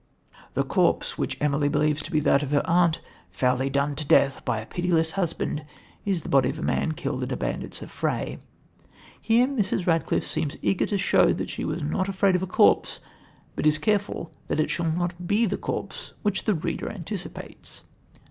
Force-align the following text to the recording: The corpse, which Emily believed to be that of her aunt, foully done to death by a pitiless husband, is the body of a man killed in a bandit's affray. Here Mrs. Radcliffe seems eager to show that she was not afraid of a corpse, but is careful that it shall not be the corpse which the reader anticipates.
The 0.55 0.63
corpse, 0.63 1.15
which 1.19 1.37
Emily 1.39 1.69
believed 1.69 2.03
to 2.05 2.11
be 2.11 2.19
that 2.21 2.41
of 2.41 2.49
her 2.49 2.63
aunt, 2.65 3.01
foully 3.29 3.69
done 3.69 3.93
to 3.97 4.03
death 4.03 4.43
by 4.43 4.59
a 4.59 4.65
pitiless 4.65 5.11
husband, 5.11 5.63
is 6.05 6.23
the 6.23 6.27
body 6.27 6.49
of 6.49 6.57
a 6.57 6.63
man 6.63 6.93
killed 6.93 7.21
in 7.21 7.31
a 7.31 7.37
bandit's 7.37 7.83
affray. 7.83 8.37
Here 9.21 9.45
Mrs. 9.45 9.85
Radcliffe 9.85 10.25
seems 10.25 10.57
eager 10.63 10.87
to 10.87 10.97
show 10.97 11.33
that 11.33 11.51
she 11.51 11.63
was 11.63 11.83
not 11.83 12.09
afraid 12.09 12.35
of 12.35 12.41
a 12.41 12.47
corpse, 12.47 12.99
but 13.55 13.67
is 13.67 13.77
careful 13.77 14.31
that 14.47 14.59
it 14.59 14.71
shall 14.71 14.89
not 14.89 15.27
be 15.27 15.45
the 15.45 15.55
corpse 15.57 16.13
which 16.23 16.45
the 16.45 16.55
reader 16.55 16.89
anticipates. 16.89 17.83